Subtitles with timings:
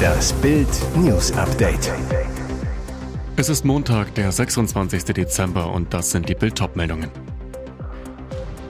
[0.00, 1.92] Das Bild News Update.
[3.36, 5.04] Es ist Montag, der 26.
[5.04, 7.10] Dezember und das sind die Bild meldungen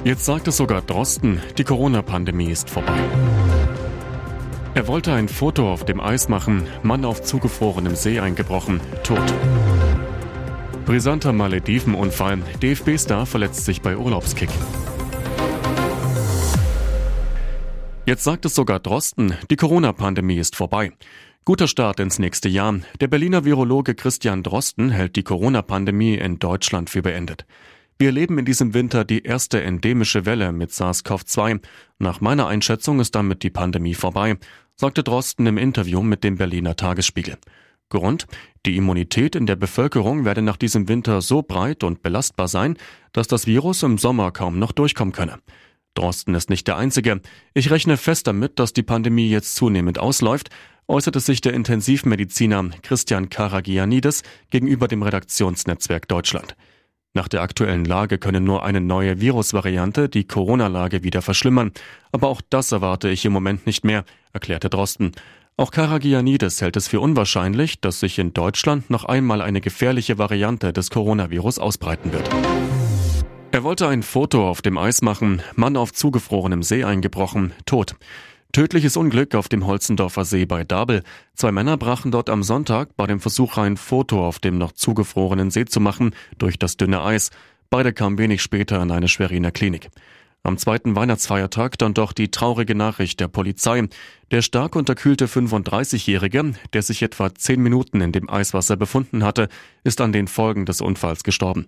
[0.05, 2.99] Jetzt sagt es sogar Drosten, die Corona-Pandemie ist vorbei.
[4.75, 9.35] Er wollte ein Foto auf dem Eis machen, Mann auf zugefrorenem See eingebrochen, tot.
[10.87, 14.51] Brisanter Maledivenunfall, DFB-Star verletzt sich bei Urlaubskick.
[18.11, 20.91] Jetzt sagt es sogar Drosten, die Corona-Pandemie ist vorbei.
[21.45, 22.81] Guter Start ins nächste Jahr.
[22.99, 27.47] Der Berliner Virologe Christian Drosten hält die Corona-Pandemie in Deutschland für beendet.
[28.01, 31.61] Wir erleben in diesem Winter die erste endemische Welle mit SARS-CoV-2.
[32.01, 34.39] Nach meiner Einschätzung ist damit die Pandemie vorbei,
[34.75, 37.39] sagte Drosten im Interview mit dem Berliner Tagesspiegel.
[37.91, 38.27] Grund?
[38.67, 42.77] Die Immunität in der Bevölkerung werde nach diesem Winter so breit und belastbar sein,
[43.13, 45.39] dass das Virus im Sommer kaum noch durchkommen könne.
[45.95, 47.21] Drosten ist nicht der Einzige.
[47.55, 50.51] Ich rechne fest damit, dass die Pandemie jetzt zunehmend ausläuft,
[50.87, 56.57] äußerte sich der Intensivmediziner Christian Karagianidis gegenüber dem Redaktionsnetzwerk Deutschland.
[57.13, 61.73] Nach der aktuellen Lage könne nur eine neue Virusvariante die Corona-Lage wieder verschlimmern.
[62.13, 65.13] Aber auch das erwarte ich im Moment nicht mehr, erklärte Drosten.
[65.57, 70.73] Auch Karagianidis hält es für unwahrscheinlich, dass sich in Deutschland noch einmal eine gefährliche Variante
[70.73, 72.31] des Coronavirus ausbreiten wird.
[73.53, 77.97] Er wollte ein Foto auf dem Eis machen, Mann auf zugefrorenem See eingebrochen, tot.
[78.53, 81.03] Tödliches Unglück auf dem Holzendorfer See bei Dabel.
[81.35, 85.51] Zwei Männer brachen dort am Sonntag bei dem Versuch ein Foto auf dem noch zugefrorenen
[85.51, 87.31] See zu machen durch das dünne Eis.
[87.71, 89.91] Beide kamen wenig später in eine Schweriner Klinik.
[90.43, 93.89] Am zweiten Weihnachtsfeiertag dann doch die traurige Nachricht der Polizei.
[94.31, 99.49] Der stark unterkühlte 35-Jährige, der sich etwa zehn Minuten in dem Eiswasser befunden hatte,
[99.85, 101.67] ist an den Folgen des Unfalls gestorben.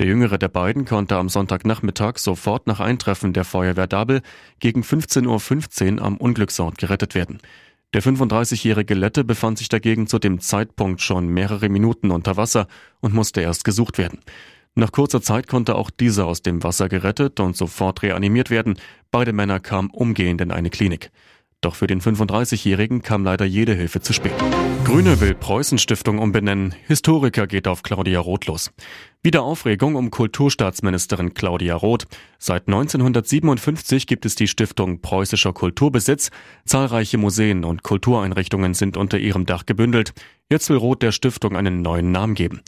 [0.00, 4.22] Der jüngere der beiden konnte am Sonntagnachmittag sofort nach Eintreffen der Feuerwehr Dabel
[4.58, 7.38] gegen 15.15 Uhr am Unglücksort gerettet werden.
[7.92, 12.66] Der 35-jährige Lette befand sich dagegen zu dem Zeitpunkt schon mehrere Minuten unter Wasser
[13.00, 14.20] und musste erst gesucht werden.
[14.74, 18.78] Nach kurzer Zeit konnte auch dieser aus dem Wasser gerettet und sofort reanimiert werden.
[19.10, 21.10] Beide Männer kamen umgehend in eine Klinik.
[21.60, 24.32] Doch für den 35-Jährigen kam leider jede Hilfe zu spät.
[24.84, 26.74] Grüne will Preußen-Stiftung umbenennen.
[26.86, 28.70] Historiker geht auf Claudia Roth los.
[29.22, 32.06] Wieder Aufregung um Kulturstaatsministerin Claudia Roth.
[32.38, 36.30] Seit 1957 gibt es die Stiftung Preußischer Kulturbesitz.
[36.64, 40.14] Zahlreiche Museen und Kultureinrichtungen sind unter ihrem Dach gebündelt.
[40.48, 42.62] Jetzt will Roth der Stiftung einen neuen Namen geben.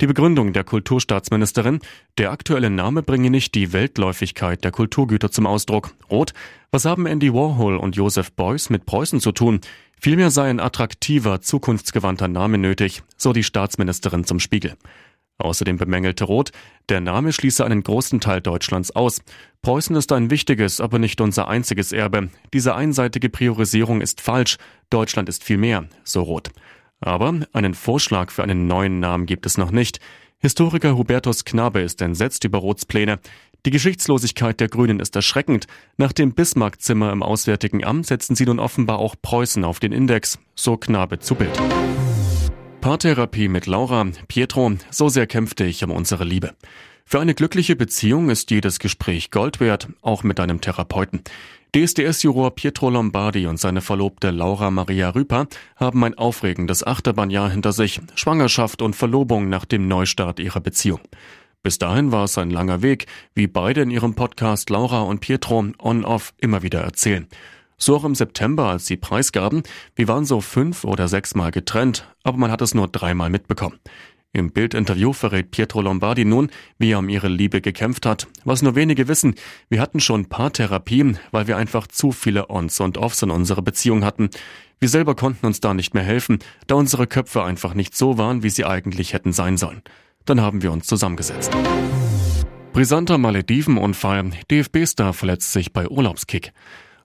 [0.00, 1.80] Die Begründung der Kulturstaatsministerin,
[2.18, 5.92] der aktuelle Name bringe nicht die Weltläufigkeit der Kulturgüter zum Ausdruck.
[6.08, 6.34] Rot,
[6.70, 9.60] was haben Andy Warhol und Joseph Beuys mit Preußen zu tun?
[9.98, 14.76] Vielmehr sei ein attraktiver, zukunftsgewandter Name nötig, so die Staatsministerin zum Spiegel.
[15.38, 16.52] Außerdem bemängelte Roth,
[16.88, 19.20] der Name schließe einen großen Teil Deutschlands aus.
[19.62, 22.30] Preußen ist ein wichtiges, aber nicht unser einziges Erbe.
[22.54, 24.56] Diese einseitige Priorisierung ist falsch.
[24.88, 26.50] Deutschland ist viel mehr, so Roth.
[27.00, 30.00] Aber einen Vorschlag für einen neuen Namen gibt es noch nicht.
[30.38, 33.18] Historiker Hubertus Knabe ist entsetzt über Roths Pläne.
[33.66, 35.66] Die Geschichtslosigkeit der Grünen ist erschreckend.
[35.96, 40.38] Nach dem Bismarck-Zimmer im Auswärtigen Amt setzen sie nun offenbar auch Preußen auf den Index.
[40.54, 41.58] So Knabe zu Bild.
[42.86, 44.06] Paartherapie mit Laura.
[44.28, 46.54] Pietro, so sehr kämpfte ich um unsere Liebe.
[47.04, 51.22] Für eine glückliche Beziehung ist jedes Gespräch Gold wert, auch mit einem Therapeuten.
[51.74, 58.00] DSDS-Juror Pietro Lombardi und seine Verlobte Laura Maria Rüper haben ein aufregendes Achterbahnjahr hinter sich,
[58.14, 61.00] Schwangerschaft und Verlobung nach dem Neustart ihrer Beziehung.
[61.64, 65.72] Bis dahin war es ein langer Weg, wie beide in ihrem Podcast Laura und Pietro
[65.80, 67.26] on-off immer wieder erzählen.
[67.78, 69.62] So auch im September, als sie preisgaben,
[69.94, 73.78] wir waren so fünf oder sechs Mal getrennt, aber man hat es nur dreimal mitbekommen.
[74.32, 78.28] Im Bildinterview verrät Pietro Lombardi nun, wie er um ihre Liebe gekämpft hat.
[78.44, 79.34] Was nur wenige wissen,
[79.70, 84.04] wir hatten schon Paartherapien, weil wir einfach zu viele Ons und Offs in unserer Beziehung
[84.04, 84.28] hatten.
[84.78, 88.42] Wir selber konnten uns da nicht mehr helfen, da unsere Köpfe einfach nicht so waren,
[88.42, 89.80] wie sie eigentlich hätten sein sollen.
[90.26, 91.56] Dann haben wir uns zusammengesetzt.
[92.74, 94.32] Brisanter Maledivenunfall.
[94.50, 96.52] DFB-Star verletzt sich bei Urlaubskick.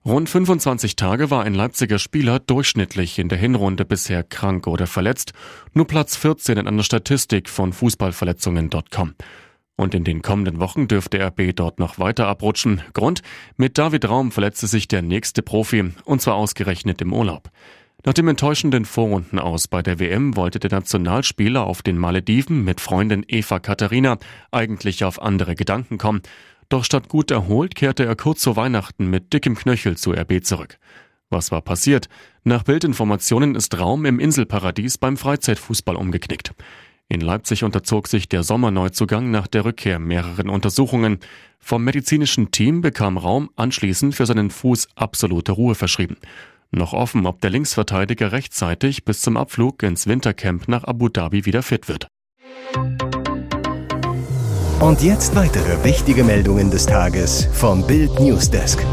[0.04, 5.34] Rund 25 Tage war ein Leipziger Spieler durchschnittlich in der Hinrunde bisher krank oder verletzt,
[5.76, 9.14] nur Platz 14 in einer Statistik von Fußballverletzungen.com.
[9.76, 12.82] Und in den kommenden Wochen dürfte RB dort noch weiter abrutschen.
[12.94, 13.22] Grund?
[13.58, 17.52] Mit David Raum verletzte sich der nächste Profi, und zwar ausgerechnet im Urlaub.
[18.04, 22.82] Nach dem enttäuschenden Vorrunden aus bei der WM wollte der Nationalspieler auf den Malediven mit
[22.82, 24.18] Freundin Eva Katharina
[24.50, 26.24] eigentlich auf andere Gedanken kommen.
[26.72, 30.78] Doch statt gut erholt kehrte er kurz vor Weihnachten mit dickem Knöchel zu RB zurück.
[31.30, 32.08] Was war passiert?
[32.46, 36.54] Nach Bildinformationen ist Raum im Inselparadies beim Freizeitfußball umgeknickt.
[37.10, 41.20] In Leipzig unterzog sich der Sommerneuzugang nach der Rückkehr mehreren Untersuchungen.
[41.60, 46.16] Vom medizinischen Team bekam Raum anschließend für seinen Fuß absolute Ruhe verschrieben.
[46.72, 51.64] Noch offen, ob der Linksverteidiger rechtzeitig bis zum Abflug ins Wintercamp nach Abu Dhabi wieder
[51.64, 52.08] fit wird.
[54.80, 58.86] Und jetzt weitere wichtige Meldungen des Tages vom Bild Newsdesk.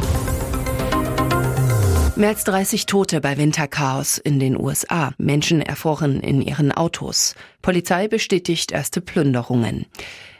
[2.17, 5.13] Mehr als 30 Tote bei Winterchaos in den USA.
[5.19, 7.37] Menschen erfroren in ihren Autos.
[7.63, 9.87] Polizei bestätigt erste Plünderungen.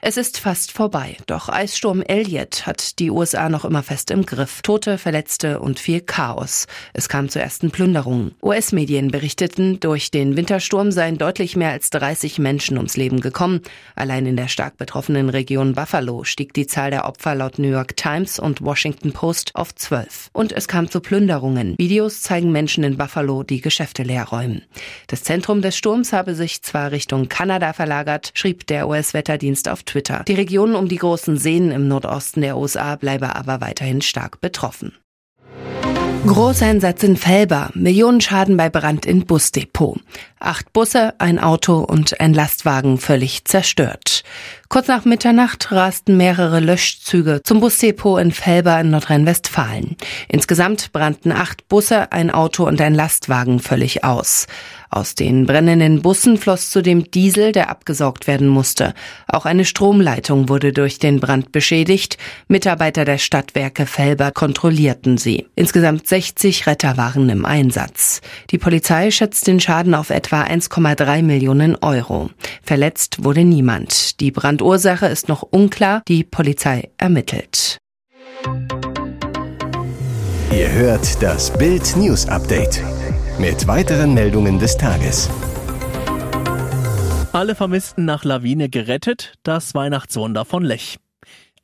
[0.01, 4.63] Es ist fast vorbei, doch Eissturm Elliott hat die USA noch immer fest im Griff.
[4.63, 6.69] Tote, Verletzte und viel Chaos.
[6.93, 8.37] Es kam zu ersten Plünderungen.
[8.41, 13.61] US-Medien berichteten, durch den Wintersturm seien deutlich mehr als 30 Menschen ums Leben gekommen.
[13.97, 17.97] Allein in der stark betroffenen Region Buffalo stieg die Zahl der Opfer laut New York
[17.97, 20.31] Times und Washington Post auf zwölf.
[20.33, 21.75] Und es kam zu Plünderungen.
[21.77, 24.63] Videos zeigen Menschen in Buffalo, die Geschäfte leerräumen.
[25.09, 30.23] Das Zentrum des Sturms habe sich zwar Richtung Kanada verlagert, schrieb der US-Wetterdienst auf Twitter.
[30.29, 34.93] Die Region um die großen Seen im Nordosten der USA bleibe aber weiterhin stark betroffen.
[36.27, 39.99] Großeinsatz in Felber, Millionenschaden bei Brand in Busdepot.
[40.41, 44.25] Acht Busse, ein Auto und ein Lastwagen völlig zerstört.
[44.71, 49.97] Kurz nach Mitternacht rasten mehrere Löschzüge zum Busdepot in Felber in Nordrhein-Westfalen.
[50.29, 54.47] Insgesamt brannten acht Busse, ein Auto und ein Lastwagen völlig aus.
[54.91, 58.95] Aus den brennenden Bussen floss zudem Diesel, der abgesaugt werden musste.
[59.27, 62.17] Auch eine Stromleitung wurde durch den Brand beschädigt.
[62.49, 65.47] Mitarbeiter der Stadtwerke Felber kontrollierten sie.
[65.57, 68.23] Insgesamt 60 Retter waren im Einsatz.
[68.51, 72.31] Die Polizei schätzt den Schaden auf etwa 1,3 Millionen Euro.
[72.63, 74.21] Verletzt wurde niemand.
[74.21, 76.03] Die Brandursache ist noch unklar.
[76.09, 77.79] Die Polizei ermittelt.
[80.51, 82.83] Ihr hört das Bild News Update
[83.39, 85.31] mit weiteren Meldungen des Tages.
[87.33, 90.99] Alle Vermissten nach Lawine gerettet, das Weihnachtswunder von Lech.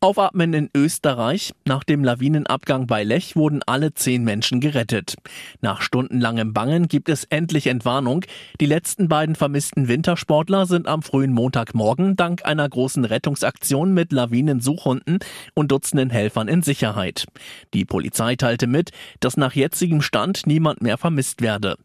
[0.04, 1.54] Aufatmen in Österreich.
[1.64, 5.14] Nach dem Lawinenabgang bei Lech wurden alle zehn Menschen gerettet.
[5.62, 8.26] Nach stundenlangem Bangen gibt es endlich Entwarnung.
[8.60, 15.20] Die letzten beiden vermissten Wintersportler sind am frühen Montagmorgen dank einer großen Rettungsaktion mit Lawinensuchhunden
[15.54, 17.24] und Dutzenden Helfern in Sicherheit.
[17.72, 18.90] Die Polizei teilte mit,
[19.20, 21.76] dass nach jetzigem Stand niemand mehr vermisst werde.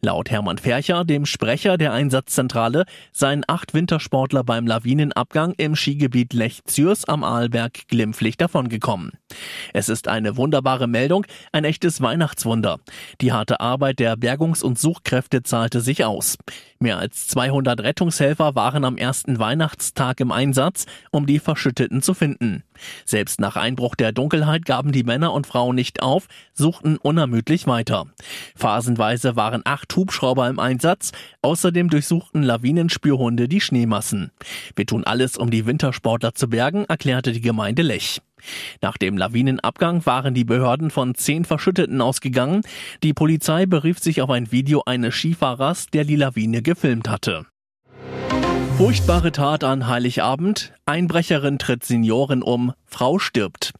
[0.00, 7.04] Laut Hermann Fercher, dem Sprecher der Einsatzzentrale, seien acht Wintersportler beim Lawinenabgang im Skigebiet Lech-Zürs
[7.06, 9.12] am Arlberg glimpflich davongekommen.
[9.72, 12.80] Es ist eine wunderbare Meldung, ein echtes Weihnachtswunder.
[13.20, 16.36] Die harte Arbeit der Bergungs- und Suchkräfte zahlte sich aus.
[16.78, 22.64] Mehr als 200 Rettungshelfer waren am ersten Weihnachtstag im Einsatz, um die Verschütteten zu finden.
[23.04, 28.06] Selbst nach Einbruch der Dunkelheit gaben die Männer und Frauen nicht auf, suchten unermüdlich weiter.
[28.56, 34.30] Phasenweise waren acht Hubschrauber im Einsatz, außerdem durchsuchten Lawinenspürhunde die Schneemassen.
[34.76, 38.20] Wir tun alles, um die Wintersportler zu bergen, erklärte die Gemeinde Lech.
[38.80, 42.62] Nach dem Lawinenabgang waren die Behörden von zehn Verschütteten ausgegangen.
[43.02, 47.46] Die Polizei berief sich auf ein Video eines Skifahrers, der die Lawine gefilmt hatte.
[48.82, 50.72] Furchtbare Tat an Heiligabend.
[50.86, 52.72] Einbrecherin tritt Senioren um.
[52.84, 53.72] Frau stirbt.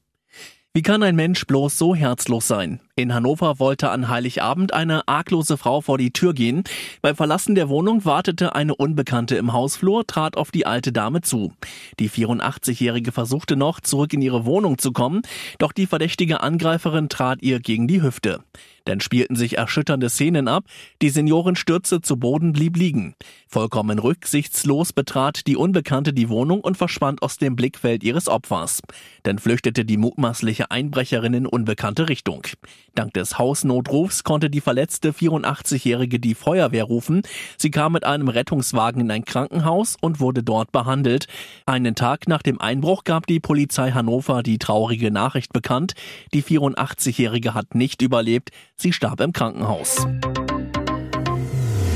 [0.75, 2.79] Wie kann ein Mensch bloß so herzlos sein?
[2.95, 6.63] In Hannover wollte an Heiligabend eine arglose Frau vor die Tür gehen.
[7.01, 11.53] Beim Verlassen der Wohnung wartete eine Unbekannte im Hausflur, trat auf die alte Dame zu.
[11.99, 15.23] Die 84-Jährige versuchte noch, zurück in ihre Wohnung zu kommen,
[15.59, 18.45] doch die verdächtige Angreiferin trat ihr gegen die Hüfte.
[18.85, 20.65] Dann spielten sich erschütternde Szenen ab,
[21.01, 23.15] die Seniorin stürzte zu Boden, blieb liegen.
[23.49, 28.81] Vollkommen rücksichtslos betrat die Unbekannte die Wohnung und verschwand aus dem Blickfeld ihres Opfers.
[29.23, 32.47] Dann flüchtete die mutmaßliche Einbrecherin in unbekannte Richtung.
[32.95, 37.23] Dank des Hausnotrufs konnte die verletzte 84-Jährige die Feuerwehr rufen.
[37.59, 41.27] Sie kam mit einem Rettungswagen in ein Krankenhaus und wurde dort behandelt.
[41.67, 45.95] Einen Tag nach dem Einbruch gab die Polizei Hannover die traurige Nachricht bekannt.
[46.35, 48.51] Die 84-Jährige hat nicht überlebt.
[48.83, 50.09] Sie starb im Krankenhaus.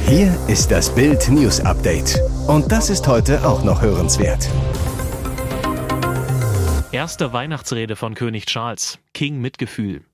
[0.07, 2.17] Hier ist das Bild News Update.
[2.47, 4.49] Und das ist heute auch noch hörenswert.
[6.93, 9.01] Erste Weihnachtsrede von König Charles.
[9.15, 10.05] King Mitgefühl.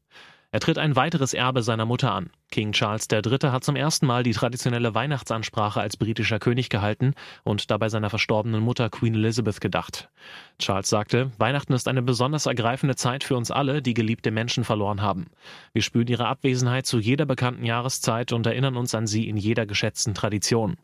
[0.54, 2.28] Er tritt ein weiteres Erbe seiner Mutter an.
[2.50, 3.50] King Charles III.
[3.50, 8.60] hat zum ersten Mal die traditionelle Weihnachtsansprache als britischer König gehalten und dabei seiner verstorbenen
[8.60, 10.10] Mutter Queen Elizabeth gedacht.
[10.58, 15.00] Charles sagte, Weihnachten ist eine besonders ergreifende Zeit für uns alle, die geliebte Menschen verloren
[15.00, 15.30] haben.
[15.72, 19.64] Wir spüren ihre Abwesenheit zu jeder bekannten Jahreszeit und erinnern uns an sie in jeder
[19.64, 20.76] geschätzten Tradition.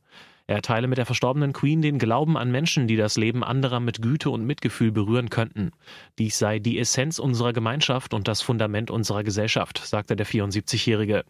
[0.48, 4.00] Er teile mit der verstorbenen Queen den Glauben an Menschen, die das Leben anderer mit
[4.00, 5.72] Güte und Mitgefühl berühren könnten.
[6.18, 11.26] Dies sei die Essenz unserer Gemeinschaft und das Fundament unserer Gesellschaft, sagte der 74-Jährige.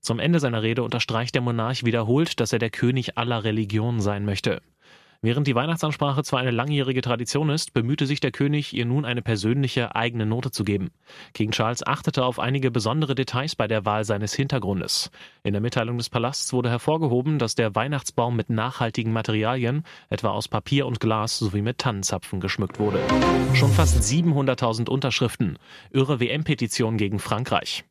[0.00, 4.24] Zum Ende seiner Rede unterstreicht der Monarch wiederholt, dass er der König aller Religionen sein
[4.24, 4.62] möchte.
[5.24, 9.22] Während die Weihnachtsansprache zwar eine langjährige Tradition ist, bemühte sich der König, ihr nun eine
[9.22, 10.90] persönliche eigene Note zu geben.
[11.32, 15.12] King Charles achtete auf einige besondere Details bei der Wahl seines Hintergrundes.
[15.44, 20.48] In der Mitteilung des Palasts wurde hervorgehoben, dass der Weihnachtsbaum mit nachhaltigen Materialien, etwa aus
[20.48, 22.98] Papier und Glas sowie mit Tannenzapfen geschmückt wurde.
[23.54, 25.56] Schon fast 700.000 Unterschriften.
[25.92, 27.84] Irre WM-Petition gegen Frankreich.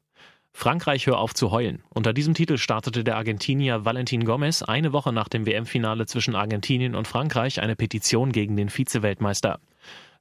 [0.53, 1.83] Frankreich hör auf zu heulen.
[1.89, 6.93] Unter diesem Titel startete der Argentinier Valentin Gomez eine Woche nach dem WM-Finale zwischen Argentinien
[6.93, 9.59] und Frankreich eine Petition gegen den Vize-Weltmeister.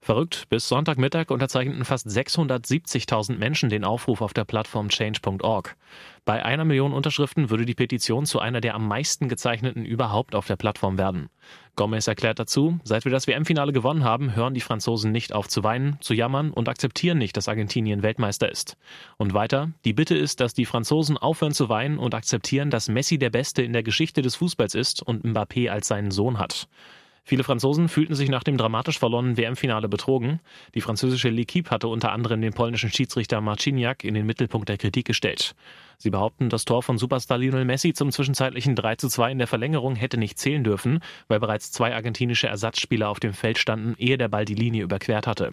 [0.03, 5.77] Verrückt, bis Sonntagmittag unterzeichneten fast 670.000 Menschen den Aufruf auf der Plattform change.org.
[6.25, 10.47] Bei einer Million Unterschriften würde die Petition zu einer der am meisten gezeichneten überhaupt auf
[10.47, 11.29] der Plattform werden.
[11.77, 15.65] Gomez erklärt dazu, seit wir das WM-Finale gewonnen haben, hören die Franzosen nicht auf zu
[15.65, 18.79] weinen, zu jammern und akzeptieren nicht, dass Argentinien Weltmeister ist.
[19.19, 23.19] Und weiter, die Bitte ist, dass die Franzosen aufhören zu weinen und akzeptieren, dass Messi
[23.19, 26.69] der Beste in der Geschichte des Fußballs ist und Mbappé als seinen Sohn hat.
[27.31, 30.41] Viele Franzosen fühlten sich nach dem dramatisch verlorenen WM-Finale betrogen.
[30.75, 35.07] Die französische L'Equipe hatte unter anderem den polnischen Schiedsrichter Marciniak in den Mittelpunkt der Kritik
[35.07, 35.55] gestellt.
[35.97, 39.47] Sie behaupten, das Tor von Superstar Lionel Messi zum zwischenzeitlichen 3 zu 2 in der
[39.47, 44.19] Verlängerung hätte nicht zählen dürfen, weil bereits zwei argentinische Ersatzspieler auf dem Feld standen, ehe
[44.19, 45.53] der Ball die Linie überquert hatte.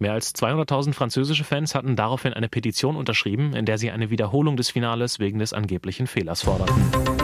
[0.00, 4.56] Mehr als 200.000 französische Fans hatten daraufhin eine Petition unterschrieben, in der sie eine Wiederholung
[4.56, 7.21] des Finales wegen des angeblichen Fehlers forderten.